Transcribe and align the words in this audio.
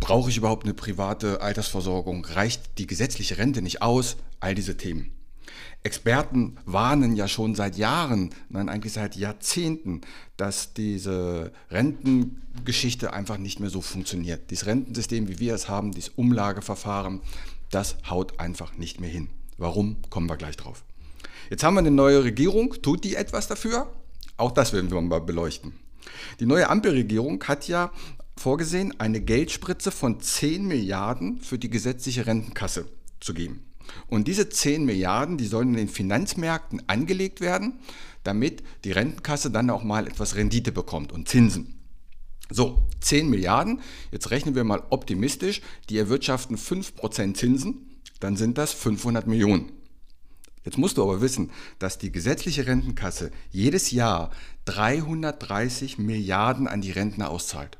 Brauche 0.00 0.30
ich 0.30 0.36
überhaupt 0.36 0.64
eine 0.64 0.74
private 0.74 1.40
Altersversorgung? 1.40 2.24
Reicht 2.24 2.78
die 2.78 2.86
gesetzliche 2.86 3.38
Rente 3.38 3.62
nicht 3.62 3.82
aus? 3.82 4.16
All 4.40 4.54
diese 4.54 4.76
Themen. 4.76 5.12
Experten 5.82 6.56
warnen 6.64 7.14
ja 7.14 7.28
schon 7.28 7.54
seit 7.54 7.76
Jahren, 7.76 8.30
nein 8.48 8.70
eigentlich 8.70 8.94
seit 8.94 9.16
Jahrzehnten, 9.16 10.00
dass 10.38 10.72
diese 10.72 11.52
Rentengeschichte 11.70 13.12
einfach 13.12 13.36
nicht 13.36 13.60
mehr 13.60 13.68
so 13.68 13.82
funktioniert. 13.82 14.50
Dieses 14.50 14.66
Rentensystem, 14.66 15.28
wie 15.28 15.38
wir 15.38 15.54
es 15.54 15.68
haben, 15.68 15.92
dieses 15.92 16.10
Umlageverfahren, 16.10 17.20
das 17.70 17.96
haut 18.08 18.40
einfach 18.40 18.76
nicht 18.78 19.00
mehr 19.00 19.10
hin. 19.10 19.28
Warum, 19.58 19.96
kommen 20.08 20.28
wir 20.28 20.36
gleich 20.36 20.56
drauf. 20.56 20.84
Jetzt 21.50 21.62
haben 21.62 21.74
wir 21.74 21.80
eine 21.80 21.90
neue 21.90 22.24
Regierung. 22.24 22.74
Tut 22.80 23.04
die 23.04 23.14
etwas 23.14 23.46
dafür? 23.46 23.92
Auch 24.36 24.52
das 24.52 24.72
werden 24.72 24.90
wir 24.90 25.00
mal 25.02 25.20
beleuchten. 25.20 25.74
Die 26.40 26.46
neue 26.46 26.68
Ampelregierung 26.70 27.44
hat 27.44 27.68
ja 27.68 27.92
vorgesehen, 28.36 28.98
eine 29.00 29.20
Geldspritze 29.20 29.90
von 29.90 30.20
10 30.20 30.66
Milliarden 30.66 31.40
für 31.40 31.58
die 31.58 31.70
gesetzliche 31.70 32.26
Rentenkasse 32.26 32.86
zu 33.20 33.34
geben. 33.34 33.64
Und 34.06 34.28
diese 34.28 34.48
10 34.48 34.84
Milliarden, 34.84 35.36
die 35.36 35.46
sollen 35.46 35.70
in 35.70 35.76
den 35.76 35.88
Finanzmärkten 35.88 36.82
angelegt 36.88 37.40
werden, 37.40 37.80
damit 38.22 38.62
die 38.84 38.92
Rentenkasse 38.92 39.50
dann 39.50 39.70
auch 39.70 39.82
mal 39.82 40.06
etwas 40.06 40.34
Rendite 40.34 40.72
bekommt 40.72 41.12
und 41.12 41.28
Zinsen. 41.28 41.80
So, 42.50 42.82
10 43.00 43.28
Milliarden, 43.28 43.80
jetzt 44.10 44.30
rechnen 44.30 44.54
wir 44.54 44.64
mal 44.64 44.82
optimistisch, 44.90 45.62
die 45.88 45.98
erwirtschaften 45.98 46.56
5% 46.56 47.34
Zinsen, 47.34 47.90
dann 48.20 48.36
sind 48.36 48.58
das 48.58 48.72
500 48.72 49.26
Millionen. 49.26 49.72
Jetzt 50.64 50.78
musst 50.78 50.96
du 50.96 51.02
aber 51.02 51.20
wissen, 51.20 51.50
dass 51.78 51.98
die 51.98 52.10
gesetzliche 52.10 52.66
Rentenkasse 52.66 53.30
jedes 53.50 53.90
Jahr 53.90 54.30
330 54.64 55.98
Milliarden 55.98 56.66
an 56.66 56.80
die 56.80 56.90
Rentner 56.90 57.30
auszahlt. 57.30 57.78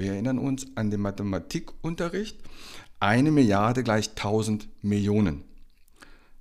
Wir 0.00 0.12
erinnern 0.12 0.38
uns 0.38 0.66
an 0.76 0.90
den 0.90 1.02
Mathematikunterricht. 1.02 2.38
Eine 3.00 3.30
Milliarde 3.30 3.82
gleich 3.82 4.08
1000 4.08 4.66
Millionen. 4.82 5.44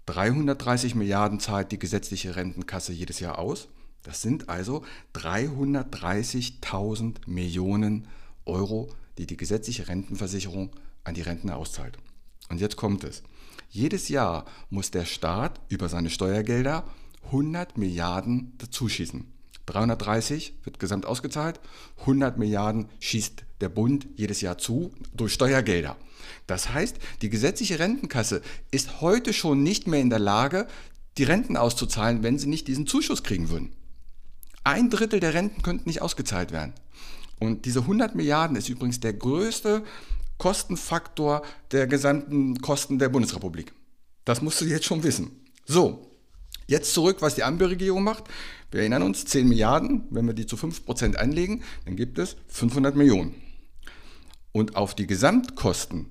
330 0.06 0.96
Milliarden 0.96 1.42
zahlt 1.42 1.74
die 1.74 1.78
gesetzliche 1.78 2.38
Rentenkasse 2.38 2.94
jedes 2.94 3.20
Jahr 3.20 3.38
aus. 3.38 3.68
Das 4.02 4.22
sind 4.22 4.48
also 4.48 4.86
330.000 5.14 7.16
Millionen 7.28 8.08
Euro, 8.46 8.94
die 9.18 9.26
die 9.26 9.36
gesetzliche 9.36 9.90
Rentenversicherung 9.90 10.70
an 11.04 11.16
die 11.16 11.24
Rentner 11.24 11.58
auszahlt. 11.58 11.98
Und 12.48 12.62
jetzt 12.62 12.78
kommt 12.78 13.04
es. 13.04 13.24
Jedes 13.70 14.08
Jahr 14.08 14.46
muss 14.70 14.90
der 14.90 15.04
Staat 15.04 15.60
über 15.68 15.90
seine 15.90 16.10
Steuergelder 16.10 16.86
100 17.26 17.78
Milliarden 17.78 18.54
dazuschießen. 18.58 19.39
330 19.70 20.54
wird 20.64 20.80
gesamt 20.80 21.06
ausgezahlt, 21.06 21.60
100 22.02 22.38
Milliarden 22.38 22.90
schießt 23.00 23.44
der 23.62 23.70
Bund 23.70 24.08
jedes 24.16 24.42
Jahr 24.42 24.58
zu 24.58 24.92
durch 25.14 25.34
Steuergelder. 25.34 25.98
Das 26.48 26.74
heißt, 26.74 26.98
die 27.22 27.30
gesetzliche 27.30 27.80
Rentenkasse 27.80 28.42
ist 28.72 29.02
heute 29.02 29.34
schon 29.34 29.64
nicht 29.64 29.88
mehr 29.88 30.02
in 30.02 30.10
der 30.10 30.20
Lage, 30.20 30.68
die 31.18 31.24
Renten 31.24 31.58
auszuzahlen, 31.58 32.24
wenn 32.24 32.40
sie 32.40 32.48
nicht 32.48 32.68
diesen 32.68 32.88
Zuschuss 32.88 33.24
kriegen 33.24 33.50
würden. 33.50 33.74
Ein 34.64 34.90
Drittel 34.90 35.20
der 35.20 35.34
Renten 35.34 35.62
könnten 35.62 35.90
nicht 35.90 36.02
ausgezahlt 36.02 36.52
werden. 36.52 36.74
Und 37.40 37.66
diese 37.66 37.82
100 37.82 38.16
Milliarden 38.16 38.58
ist 38.58 38.70
übrigens 38.70 39.00
der 39.00 39.14
größte 39.14 39.84
Kostenfaktor 40.38 41.44
der 41.72 41.88
gesamten 41.88 42.62
Kosten 42.62 43.00
der 43.00 43.10
Bundesrepublik. 43.10 43.74
Das 44.26 44.42
musst 44.42 44.62
du 44.62 44.66
jetzt 44.66 44.86
schon 44.86 45.04
wissen. 45.04 45.32
So, 45.66 46.09
Jetzt 46.70 46.94
zurück, 46.94 47.18
was 47.22 47.34
die 47.34 47.44
Ampelregierung 47.44 48.04
macht. 48.04 48.26
Wir 48.70 48.82
erinnern 48.82 49.02
uns, 49.02 49.26
10 49.26 49.48
Milliarden, 49.48 50.04
wenn 50.12 50.28
wir 50.28 50.36
die 50.36 50.46
zu 50.46 50.56
5% 50.56 51.16
anlegen, 51.16 51.64
dann 51.86 51.96
gibt 51.96 52.20
es 52.20 52.36
500 52.50 52.96
Millionen. 52.96 53.34
Und 54.52 54.76
auf 54.76 54.94
die 54.94 55.08
Gesamtkosten, 55.08 56.06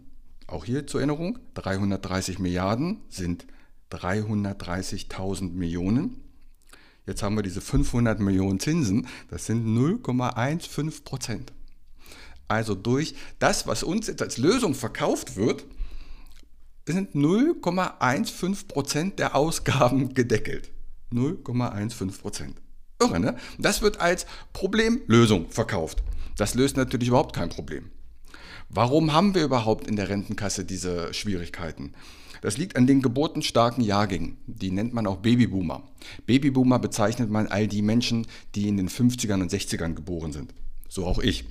auch 0.49 0.65
hier 0.65 0.85
zur 0.89 0.99
Erinnerung, 0.99 1.39
330 1.55 2.41
Milliarden 2.41 3.03
sind 3.09 3.47
330.000 3.93 5.53
Millionen. 5.53 6.25
Jetzt 7.07 7.23
haben 7.23 7.37
wir 7.37 7.45
diese 7.45 7.61
500 7.61 8.19
Millionen 8.19 8.59
Zinsen, 8.59 9.07
das 9.31 9.47
sind 9.47 9.65
0,15 9.65 11.05
Prozent. 11.05 11.53
Also 12.49 12.75
durch 12.75 13.15
das, 13.39 13.69
was 13.69 13.85
uns 13.85 14.09
jetzt 14.09 14.23
als 14.23 14.39
Lösung 14.39 14.75
verkauft 14.75 15.37
wird, 15.37 15.65
sind 16.95 17.15
0,15 17.15 18.67
Prozent 18.69 19.19
der 19.19 19.35
Ausgaben 19.35 20.15
gedeckelt. 20.15 20.71
0,15 21.13 22.21
Prozent. 22.21 22.57
Irre, 23.01 23.21
ne? 23.21 23.37
Das 23.59 23.83
wird 23.83 24.01
als 24.01 24.27
Problemlösung 24.53 25.51
verkauft. 25.51 26.03
Das 26.37 26.55
löst 26.55 26.77
natürlich 26.77 27.09
überhaupt 27.09 27.35
kein 27.35 27.49
Problem. 27.49 27.91
Warum 28.69 29.13
haben 29.13 29.35
wir 29.35 29.45
überhaupt 29.45 29.87
in 29.87 29.97
der 29.97 30.09
Rentenkasse 30.09 30.65
diese 30.65 31.15
Schwierigkeiten? 31.15 31.95
Das 32.43 32.59
liegt 32.59 32.77
an 32.77 32.87
den 32.87 33.03
geburtenstarken 33.03 33.83
Jahrgängen. 33.83 34.37
Die 34.47 34.71
nennt 34.71 34.95
man 34.95 35.07
auch 35.07 35.17
Babyboomer. 35.17 35.83
Babyboomer 36.27 36.79
bezeichnet 36.79 37.31
man 37.31 37.47
all 37.49 37.67
die 37.67 37.83
Menschen, 37.83 38.27
die 38.55 38.69
in 38.69 38.77
den 38.77 38.89
50ern 38.89 39.41
und 39.41 39.53
60ern 39.53 39.95
geboren 39.95 40.33
sind. 40.33 40.55
So 40.89 41.07
auch 41.07 41.19
ich. 41.19 41.45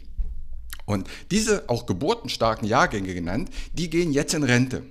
Und 0.86 1.10
diese 1.32 1.68
auch 1.68 1.86
geburtenstarken 1.86 2.68
Jahrgänge 2.68 3.14
genannt, 3.14 3.50
die 3.74 3.90
gehen 3.90 4.14
jetzt 4.14 4.34
in 4.34 4.44
Rente. 4.44 4.84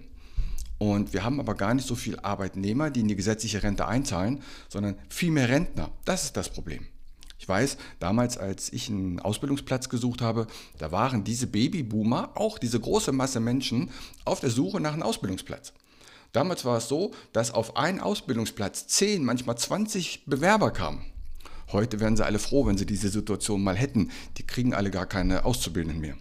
Und 0.79 1.13
wir 1.13 1.25
haben 1.25 1.41
aber 1.41 1.55
gar 1.55 1.75
nicht 1.75 1.87
so 1.87 1.95
viele 1.95 2.25
Arbeitnehmer, 2.25 2.91
die 2.91 3.01
in 3.01 3.09
die 3.09 3.17
gesetzliche 3.17 3.63
Rente 3.63 3.87
einzahlen, 3.87 4.43
sondern 4.69 4.97
viel 5.09 5.31
mehr 5.31 5.49
Rentner. 5.49 5.91
Das 6.05 6.25
ist 6.25 6.37
das 6.37 6.51
Problem. 6.51 6.87
Ich 7.39 7.49
weiß, 7.49 7.77
damals, 7.99 8.39
als 8.39 8.73
ich 8.73 8.89
einen 8.89 9.21
Ausbildungsplatz 9.21 9.89
gesucht 9.89 10.23
habe, 10.23 10.47
da 10.79 10.91
waren 10.91 11.25
diese 11.25 11.47
Babyboomer, 11.47 12.33
auch 12.35 12.59
diese 12.59 12.81
große 12.81 13.13
Masse 13.13 13.41
Menschen, 13.41 13.91
auf 14.25 14.41
der 14.41 14.51
Suche 14.51 14.81
nach 14.81 14.95
einem 14.95 15.03
Ausbildungsplatz. 15.03 15.73
Damals 16.33 16.65
war 16.65 16.79
es 16.79 16.89
so, 16.89 17.13
dass 17.33 17.53
auf 17.53 17.77
einen 17.77 18.01
Ausbildungsplatz 18.01 18.87
10, 18.89 19.25
manchmal 19.25 19.57
20 19.57 20.25
Bewerber 20.27 20.71
kamen. 20.71 21.05
Heute 21.73 22.01
wären 22.01 22.17
sie 22.17 22.25
alle 22.25 22.39
froh, 22.39 22.67
wenn 22.67 22.79
sie 22.79 22.87
diese 22.87 23.09
Situation 23.09 23.63
mal 23.63 23.77
hätten. 23.77 24.11
Die 24.39 24.47
kriegen 24.47 24.75
alle 24.75 24.91
gar 24.91 25.07
keine 25.07 25.45
Auszubildenden 25.45 26.01
mehr. 26.01 26.17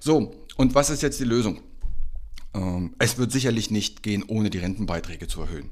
So, 0.00 0.34
und 0.56 0.74
was 0.74 0.90
ist 0.90 1.02
jetzt 1.02 1.20
die 1.20 1.24
Lösung? 1.24 1.60
Ähm, 2.54 2.94
es 2.98 3.18
wird 3.18 3.32
sicherlich 3.32 3.70
nicht 3.70 4.02
gehen, 4.02 4.24
ohne 4.26 4.50
die 4.50 4.58
Rentenbeiträge 4.58 5.26
zu 5.26 5.42
erhöhen. 5.42 5.70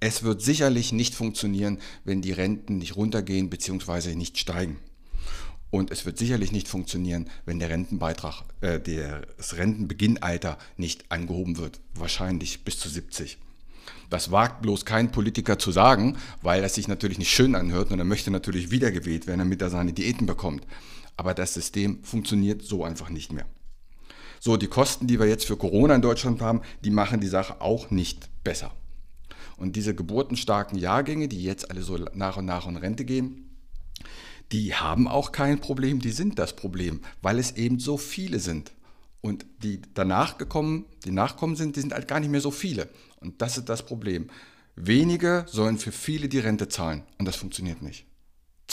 Es 0.00 0.22
wird 0.22 0.42
sicherlich 0.42 0.92
nicht 0.92 1.14
funktionieren, 1.14 1.78
wenn 2.04 2.22
die 2.22 2.32
Renten 2.32 2.78
nicht 2.78 2.96
runtergehen 2.96 3.48
bzw. 3.50 4.14
nicht 4.14 4.38
steigen. 4.38 4.78
Und 5.70 5.90
es 5.90 6.06
wird 6.06 6.18
sicherlich 6.18 6.52
nicht 6.52 6.68
funktionieren, 6.68 7.28
wenn 7.46 7.58
der 7.58 7.70
Rentenbeitrag, 7.70 8.44
äh, 8.60 8.78
das 9.36 9.56
Rentenbeginnalter 9.56 10.58
nicht 10.76 11.10
angehoben 11.10 11.58
wird. 11.58 11.80
Wahrscheinlich 11.94 12.64
bis 12.64 12.78
zu 12.78 12.88
70. 12.88 13.38
Das 14.08 14.30
wagt 14.30 14.62
bloß 14.62 14.84
kein 14.84 15.10
Politiker 15.10 15.58
zu 15.58 15.72
sagen, 15.72 16.16
weil 16.42 16.62
das 16.62 16.74
sich 16.74 16.86
natürlich 16.86 17.18
nicht 17.18 17.32
schön 17.32 17.54
anhört 17.54 17.90
und 17.90 17.98
er 17.98 18.04
möchte 18.04 18.30
natürlich 18.30 18.70
wiedergewählt 18.70 19.26
werden, 19.26 19.40
damit 19.40 19.60
er 19.62 19.70
seine 19.70 19.92
Diäten 19.92 20.26
bekommt. 20.26 20.64
Aber 21.16 21.34
das 21.34 21.54
System 21.54 22.02
funktioniert 22.04 22.62
so 22.62 22.84
einfach 22.84 23.10
nicht 23.10 23.32
mehr. 23.32 23.46
So, 24.46 24.58
die 24.58 24.66
Kosten, 24.66 25.06
die 25.06 25.18
wir 25.18 25.26
jetzt 25.26 25.46
für 25.46 25.56
Corona 25.56 25.94
in 25.94 26.02
Deutschland 26.02 26.42
haben, 26.42 26.60
die 26.84 26.90
machen 26.90 27.18
die 27.18 27.28
Sache 27.28 27.62
auch 27.62 27.90
nicht 27.90 28.28
besser. 28.44 28.72
Und 29.56 29.74
diese 29.74 29.94
geburtenstarken 29.94 30.76
Jahrgänge, 30.76 31.28
die 31.28 31.42
jetzt 31.42 31.70
alle 31.70 31.80
so 31.80 31.96
nach 32.12 32.36
und 32.36 32.44
nach 32.44 32.66
in 32.66 32.76
Rente 32.76 33.06
gehen, 33.06 33.48
die 34.52 34.74
haben 34.74 35.08
auch 35.08 35.32
kein 35.32 35.62
Problem, 35.62 35.98
die 35.98 36.10
sind 36.10 36.38
das 36.38 36.56
Problem, 36.56 37.00
weil 37.22 37.38
es 37.38 37.52
eben 37.52 37.78
so 37.78 37.96
viele 37.96 38.38
sind. 38.38 38.72
Und 39.22 39.46
die 39.62 39.80
danach 39.94 40.36
gekommen, 40.36 40.84
die 41.06 41.10
nachkommen 41.10 41.56
sind, 41.56 41.76
die 41.76 41.80
sind 41.80 41.94
halt 41.94 42.06
gar 42.06 42.20
nicht 42.20 42.30
mehr 42.30 42.42
so 42.42 42.50
viele. 42.50 42.90
Und 43.20 43.40
das 43.40 43.56
ist 43.56 43.70
das 43.70 43.86
Problem. 43.86 44.28
Wenige 44.76 45.46
sollen 45.48 45.78
für 45.78 45.90
viele 45.90 46.28
die 46.28 46.40
Rente 46.40 46.68
zahlen. 46.68 47.04
Und 47.16 47.26
das 47.26 47.36
funktioniert 47.36 47.80
nicht. 47.80 48.04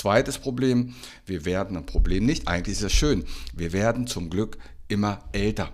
Zweites 0.02 0.40
Problem, 0.40 0.96
wir 1.28 1.46
werden 1.46 1.78
ein 1.78 1.86
Problem 1.86 2.26
nicht, 2.26 2.48
eigentlich 2.48 2.78
ist 2.78 2.82
es 2.82 2.92
schön, 2.92 3.24
wir 3.54 3.72
werden 3.72 4.08
zum 4.08 4.32
Glück 4.32 4.58
immer 4.88 5.26
älter. 5.32 5.72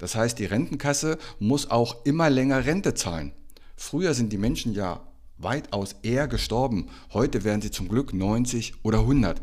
Das 0.00 0.16
heißt, 0.16 0.36
die 0.40 0.46
Rentenkasse 0.46 1.16
muss 1.38 1.70
auch 1.70 2.04
immer 2.04 2.28
länger 2.28 2.66
Rente 2.66 2.94
zahlen. 2.94 3.30
Früher 3.76 4.14
sind 4.14 4.32
die 4.32 4.36
Menschen 4.36 4.74
ja 4.74 5.06
weitaus 5.36 5.94
eher 6.02 6.26
gestorben. 6.26 6.88
Heute 7.12 7.44
werden 7.44 7.62
sie 7.62 7.70
zum 7.70 7.86
Glück 7.86 8.12
90 8.12 8.74
oder 8.82 8.98
100. 8.98 9.40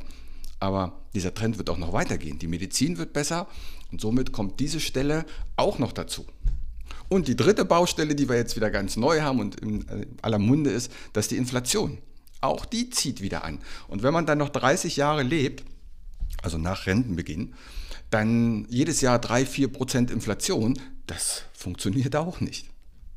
Aber 0.59 1.05
dieser 1.13 1.33
Trend 1.33 1.57
wird 1.57 1.69
auch 1.69 1.77
noch 1.77 1.93
weitergehen. 1.93 2.37
Die 2.37 2.47
Medizin 2.47 2.97
wird 2.97 3.13
besser 3.13 3.47
und 3.89 4.01
somit 4.01 4.33
kommt 4.33 4.59
diese 4.59 4.81
Stelle 4.81 5.25
auch 5.55 5.79
noch 5.79 5.93
dazu. 5.93 6.25
Und 7.07 7.29
die 7.29 7.37
dritte 7.37 7.63
Baustelle, 7.63 8.15
die 8.15 8.27
wir 8.27 8.35
jetzt 8.35 8.57
wieder 8.57 8.69
ganz 8.69 8.97
neu 8.97 9.21
haben 9.21 9.39
und 9.39 9.61
in 9.61 9.85
aller 10.21 10.39
Munde 10.39 10.71
ist, 10.71 10.91
das 11.13 11.23
ist 11.23 11.31
die 11.31 11.37
Inflation. 11.37 11.99
Auch 12.45 12.65
die 12.65 12.89
zieht 12.89 13.21
wieder 13.21 13.43
an. 13.43 13.59
Und 13.87 14.03
wenn 14.03 14.13
man 14.13 14.25
dann 14.25 14.37
noch 14.37 14.49
30 14.49 14.95
Jahre 14.95 15.23
lebt, 15.23 15.63
also 16.41 16.57
nach 16.57 16.85
Rentenbeginn, 16.85 17.53
dann 18.09 18.65
jedes 18.69 19.01
Jahr 19.01 19.19
3, 19.19 19.45
4 19.45 19.67
Prozent 19.71 20.11
Inflation, 20.11 20.79
das 21.07 21.43
funktioniert 21.53 22.15
auch 22.15 22.39
nicht. 22.39 22.67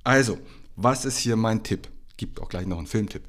Also, 0.04 0.38
was 0.76 1.04
ist 1.04 1.18
hier 1.18 1.36
mein 1.36 1.62
Tipp? 1.62 1.88
Gibt 2.18 2.42
auch 2.42 2.48
gleich 2.48 2.66
noch 2.66 2.78
einen 2.78 2.88
Filmtipp. 2.88 3.22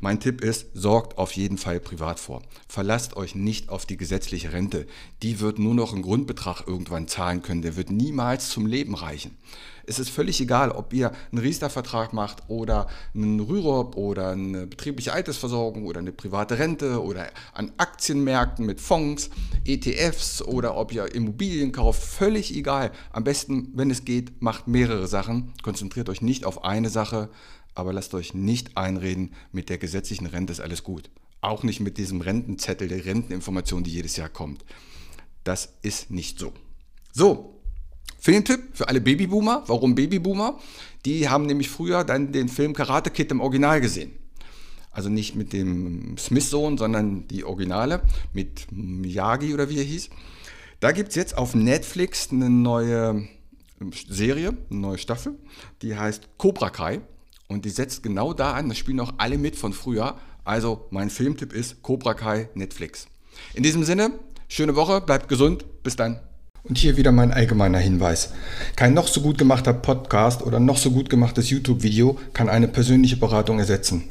Mein 0.00 0.20
Tipp 0.20 0.42
ist, 0.42 0.68
sorgt 0.72 1.18
auf 1.18 1.32
jeden 1.32 1.58
Fall 1.58 1.80
privat 1.80 2.20
vor. 2.20 2.40
Verlasst 2.68 3.16
euch 3.16 3.34
nicht 3.34 3.68
auf 3.68 3.84
die 3.84 3.96
gesetzliche 3.96 4.52
Rente. 4.52 4.86
Die 5.24 5.40
wird 5.40 5.58
nur 5.58 5.74
noch 5.74 5.92
einen 5.92 6.02
Grundbetrag 6.02 6.62
irgendwann 6.64 7.08
zahlen 7.08 7.42
können. 7.42 7.62
Der 7.62 7.74
wird 7.74 7.90
niemals 7.90 8.50
zum 8.50 8.66
Leben 8.66 8.94
reichen. 8.94 9.36
Es 9.88 9.98
ist 9.98 10.10
völlig 10.10 10.38
egal, 10.40 10.70
ob 10.70 10.92
ihr 10.92 11.12
einen 11.32 11.40
Riester-Vertrag 11.40 12.12
macht 12.12 12.42
oder 12.48 12.88
einen 13.14 13.40
Rürup 13.40 13.96
oder 13.96 14.32
eine 14.32 14.66
betriebliche 14.66 15.14
Altersversorgung 15.14 15.86
oder 15.86 16.00
eine 16.00 16.12
private 16.12 16.58
Rente 16.58 17.02
oder 17.02 17.28
an 17.54 17.72
Aktienmärkten 17.78 18.66
mit 18.66 18.82
Fonds, 18.82 19.30
ETFs 19.64 20.42
oder 20.42 20.76
ob 20.76 20.92
ihr 20.92 21.12
Immobilien 21.14 21.72
kauft. 21.72 22.02
Völlig 22.02 22.54
egal. 22.54 22.92
Am 23.12 23.24
besten, 23.24 23.72
wenn 23.74 23.90
es 23.90 24.04
geht, 24.04 24.42
macht 24.42 24.68
mehrere 24.68 25.08
Sachen. 25.08 25.54
Konzentriert 25.62 26.10
euch 26.10 26.20
nicht 26.20 26.44
auf 26.44 26.64
eine 26.64 26.90
Sache 26.90 27.30
aber 27.78 27.92
lasst 27.92 28.12
euch 28.14 28.34
nicht 28.34 28.76
einreden, 28.76 29.34
mit 29.52 29.68
der 29.68 29.78
gesetzlichen 29.78 30.26
Rente 30.26 30.52
ist 30.52 30.60
alles 30.60 30.82
gut. 30.82 31.10
Auch 31.40 31.62
nicht 31.62 31.78
mit 31.78 31.96
diesem 31.96 32.20
Rentenzettel 32.20 32.88
der 32.88 33.04
Renteninformation, 33.04 33.84
die 33.84 33.92
jedes 33.92 34.16
Jahr 34.16 34.28
kommt. 34.28 34.64
Das 35.44 35.74
ist 35.82 36.10
nicht 36.10 36.40
so. 36.40 36.52
So, 37.12 37.60
Filmtipp 38.18 38.60
für 38.72 38.88
alle 38.88 39.00
Babyboomer. 39.00 39.62
Warum 39.68 39.94
Babyboomer? 39.94 40.58
Die 41.04 41.28
haben 41.28 41.46
nämlich 41.46 41.70
früher 41.70 42.02
dann 42.02 42.32
den 42.32 42.48
Film 42.48 42.74
Karate 42.74 43.10
Kid 43.10 43.30
im 43.30 43.40
Original 43.40 43.80
gesehen. 43.80 44.10
Also 44.90 45.08
nicht 45.08 45.36
mit 45.36 45.52
dem 45.52 46.18
Smith-Sohn, 46.18 46.78
sondern 46.78 47.28
die 47.28 47.44
Originale 47.44 48.02
mit 48.32 48.66
Miyagi 48.72 49.54
oder 49.54 49.68
wie 49.68 49.78
er 49.78 49.84
hieß. 49.84 50.10
Da 50.80 50.90
gibt 50.90 51.10
es 51.10 51.14
jetzt 51.14 51.38
auf 51.38 51.54
Netflix 51.54 52.32
eine 52.32 52.50
neue 52.50 53.28
Serie, 54.08 54.56
eine 54.70 54.80
neue 54.80 54.98
Staffel, 54.98 55.36
die 55.82 55.96
heißt 55.96 56.28
Cobra 56.38 56.70
Kai. 56.70 57.00
Und 57.48 57.64
die 57.64 57.70
setzt 57.70 58.02
genau 58.02 58.34
da 58.34 58.52
an, 58.52 58.68
das 58.68 58.78
spielen 58.78 59.00
auch 59.00 59.14
alle 59.16 59.38
mit 59.38 59.56
von 59.56 59.72
früher. 59.72 60.16
Also 60.44 60.86
mein 60.90 61.10
Filmtipp 61.10 61.52
ist 61.52 61.82
Cobra 61.82 62.14
Kai 62.14 62.48
Netflix. 62.54 63.06
In 63.54 63.62
diesem 63.62 63.84
Sinne, 63.84 64.12
schöne 64.48 64.76
Woche, 64.76 65.00
bleibt 65.00 65.28
gesund, 65.28 65.64
bis 65.82 65.96
dann. 65.96 66.20
Und 66.64 66.76
hier 66.76 66.98
wieder 66.98 67.12
mein 67.12 67.32
allgemeiner 67.32 67.78
Hinweis. 67.78 68.32
Kein 68.76 68.92
noch 68.92 69.08
so 69.08 69.22
gut 69.22 69.38
gemachter 69.38 69.72
Podcast 69.72 70.42
oder 70.42 70.60
noch 70.60 70.76
so 70.76 70.90
gut 70.90 71.08
gemachtes 71.08 71.48
YouTube-Video 71.48 72.18
kann 72.34 72.50
eine 72.50 72.68
persönliche 72.68 73.16
Beratung 73.16 73.58
ersetzen. 73.58 74.10